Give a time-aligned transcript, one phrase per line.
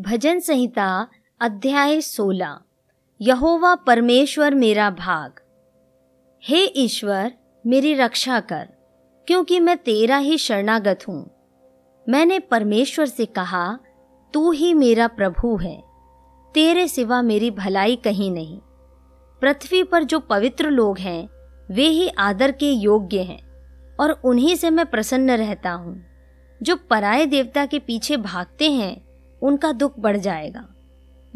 [0.00, 1.08] भजन संहिता,
[1.40, 2.58] अध्याय सोलह।
[3.20, 5.32] यहोवा परमेश्वर मेरा भाग।
[6.44, 7.32] हे ईश्वर,
[7.66, 8.68] मेरी रक्षा कर,
[9.26, 11.30] क्योंकि मैं तेरा ही शरणागत हूँ।
[12.08, 13.78] मैंने परमेश्वर से कहा,
[14.34, 15.82] तू ही मेरा प्रभु है।
[16.54, 18.58] तेरे सिवा मेरी भलाई कहीं नहीं।
[19.40, 21.28] पृथ्वी पर जो पवित्र लोग हैं,
[21.70, 23.42] वे ही आदर के योग्य हैं,
[24.00, 26.04] और उन्हीं से मैं प्रसन्न रहता हूँ।
[26.62, 29.07] जो पराये देवता के पीछे भागते हैं
[29.42, 30.68] उनका दुख बढ़ जाएगा।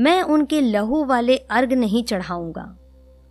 [0.00, 2.76] मैं उनके लहू वाले अर्घ नहीं चढ़ाऊँगा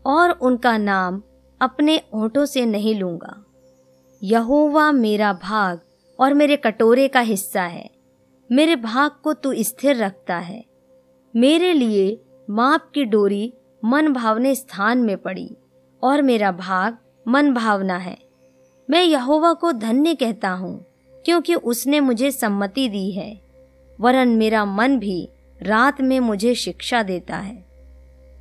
[0.05, 1.21] और उनका नाम
[1.61, 3.43] अपने ओंठों से नहीं लूँगा।
[4.23, 5.79] यहोवा मेरा भाग
[6.19, 7.89] और मेरे कटोरे का हिस्सा है।
[8.49, 10.63] मेरे भाग को तू स्थिर रखता है।
[11.35, 13.53] मेरे लिए माप की डोरी
[13.85, 15.49] मन भावने स्थान में पड़ी
[16.03, 18.17] और मेरा भाग मन भावना है।
[18.89, 20.85] मैं यहोवा को धन्य कहता हूँ,
[21.25, 23.50] क्योंकि उसने मुझे सम्मति दी है।
[24.01, 25.29] वरन मेरा मन भी
[25.59, 27.63] रात में मुझे शिक्षा देता है।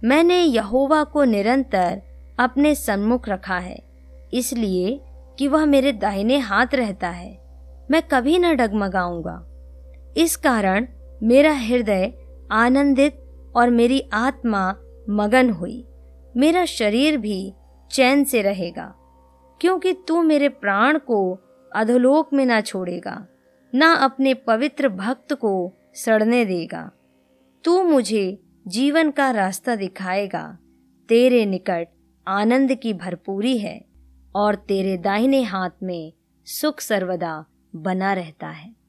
[0.03, 2.01] मैंने यहोवा को निरंतर
[2.39, 3.79] अपने सन्मुख रखा है,
[4.33, 4.99] इसलिए
[5.39, 7.39] कि वह मेरे दाहिने हाथ रहता है।
[7.91, 9.45] मैं कभी न डगमगाऊँगा।
[10.17, 10.87] इस कारण
[11.23, 12.13] मेरा हृदय
[12.53, 13.21] आनंदित
[13.57, 14.69] और मेरी आत्मा
[15.11, 15.85] मगन हुई।
[16.35, 17.53] मेरा शरीर भी
[17.91, 18.93] चैन से रहेगा,
[19.61, 21.39] क्योंकि तू मेरे प्राण को
[21.73, 23.27] अधोलोक में ना छोड़ेगा।
[23.75, 26.91] ना अपने पवित्र भक्त को सड़ने देगा।
[27.65, 30.59] तू मुझे जीवन का रास्ता दिखाएगा।
[31.09, 31.89] तेरे निकट
[32.29, 33.85] आनंद की भरपूरी है
[34.35, 36.13] और तेरे दाहिने हाथ में
[36.45, 37.45] सुख सर्वदा
[37.77, 38.80] बना रहता है।